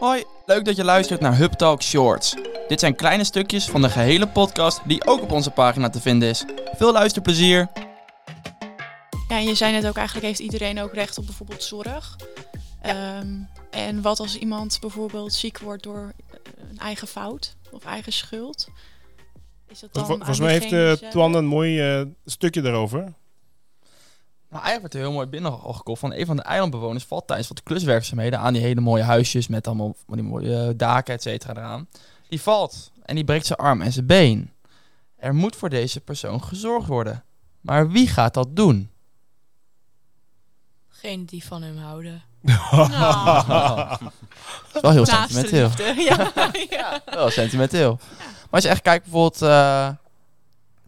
[0.00, 2.36] Hoi, leuk dat je luistert naar Hub Talk Shorts.
[2.68, 6.28] Dit zijn kleine stukjes van de gehele podcast die ook op onze pagina te vinden
[6.28, 6.44] is.
[6.76, 7.68] Veel luisterplezier.
[9.28, 12.16] Ja, en je zei net ook, eigenlijk heeft iedereen ook recht op bijvoorbeeld zorg.
[12.82, 13.28] Ehm,
[13.70, 16.36] en wat als iemand bijvoorbeeld ziek wordt door eh,
[16.70, 18.68] een eigen fout of eigen schuld?
[19.68, 21.10] Is dat dan Volgens mij heeft eh?
[21.10, 23.14] Twan een mooi eh, stukje daarover.
[24.50, 27.26] Nou, eigenlijk werd er heel mooi binnen al gekocht van een van de eilandbewoners valt
[27.26, 31.14] tijdens wat kluswerkzaamheden aan die hele mooie huisjes met allemaal van die mooie eh, daken,
[31.14, 31.88] et cetera, eraan.
[32.28, 34.52] Die valt en die breekt zijn arm en zijn been.
[35.16, 37.24] Er moet voor deze persoon gezorgd worden.
[37.60, 38.90] Maar wie gaat dat doen?
[40.88, 42.22] Geen die van hem houden.
[42.72, 43.98] Nou,
[44.72, 45.70] Dat is wel heel sentimenteel.
[45.96, 46.32] Ja,
[46.70, 47.00] ja.
[47.04, 47.98] Wel sentimenteel.
[48.18, 49.88] Maar als je echt kijkt bijvoorbeeld eh,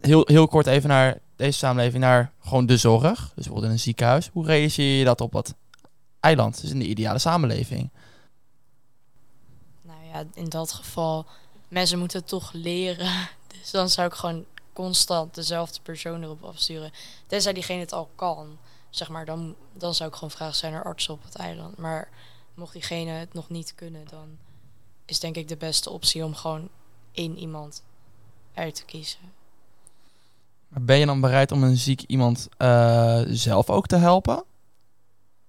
[0.01, 3.19] heel, heel kort even naar deze samenleving, naar gewoon de zorg.
[3.19, 4.29] Dus bijvoorbeeld in een ziekenhuis.
[4.33, 5.53] Hoe realiseer je dat op wat
[6.19, 6.61] eiland?
[6.61, 7.89] Dus in de ideale samenleving.
[9.81, 11.25] Nou ja, in dat geval,
[11.67, 13.11] mensen moeten het toch leren.
[13.63, 16.91] Dus dan zou ik gewoon constant dezelfde persoon erop afsturen.
[17.27, 18.57] Tenzij diegene het al kan,
[18.89, 21.77] zeg maar, dan, dan zou ik gewoon vragen, zijn er artsen op het eiland?
[21.77, 22.09] Maar
[22.53, 24.37] mocht diegene het nog niet kunnen, dan
[25.05, 26.69] is denk ik de beste optie om gewoon
[27.11, 27.83] één iemand
[28.53, 29.31] uit te kiezen.
[30.73, 34.43] Maar ben je dan bereid om een ziek iemand eh, zelf ook te helpen?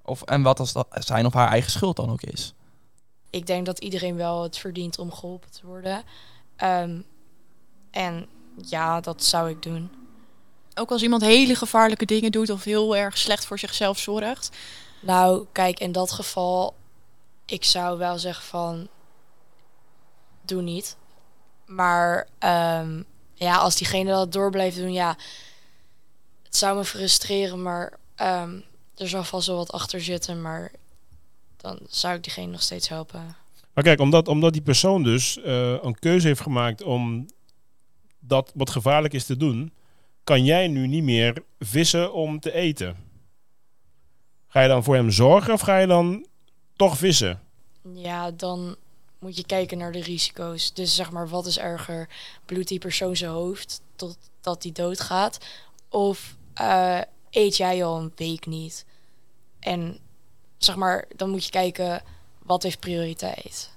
[0.02, 2.54] Of, en wat als dat zijn of haar eigen schuld dan ook is?
[3.34, 6.02] ik denk dat iedereen wel het verdient om geholpen te worden.
[6.56, 7.00] Ehm,
[7.90, 9.90] en ja, dat zou ik doen.
[10.74, 14.56] Ook als iemand hele gevaarlijke dingen doet of heel erg slecht voor zichzelf zorgt.
[15.00, 16.74] Nou, kijk, in dat geval,
[17.44, 18.88] ik zou wel zeggen van,
[20.42, 20.96] doe niet.
[21.66, 23.02] Maar ehm,
[23.34, 25.16] ja, als diegene dat door blijft doen, ja,
[26.42, 28.60] het zou me frustreren, maar ehm,
[28.96, 30.72] er zal vast wel wat achter zitten, maar
[31.56, 33.36] dan zou ik diegene nog steeds helpen.
[33.74, 37.26] Maar kijk, omdat, omdat die persoon dus eh, een keuze heeft gemaakt om
[38.18, 39.72] dat wat gevaarlijk is te doen,
[40.24, 42.96] kan jij nu niet meer vissen om te eten.
[44.46, 46.26] Ga je dan voor hem zorgen of ga je dan
[46.76, 47.40] toch vissen?
[47.94, 48.76] Ja, dan
[49.24, 50.72] moet je kijken naar de risico's.
[50.72, 52.08] Dus zeg maar, wat is erger?
[52.44, 55.38] Bloedt die persoon zijn hoofd totdat hij doodgaat?
[55.88, 58.84] Of eh, eet jij al een week niet?
[59.60, 59.98] En
[60.58, 62.02] zeg maar, dan moet je kijken,
[62.38, 63.70] wat heeft prioriteit?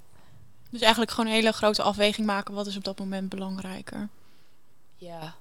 [0.69, 2.53] Dus eigenlijk gewoon een hele grote afweging maken.
[2.53, 4.09] Wat is op dat moment belangrijker?
[4.95, 5.35] Ja,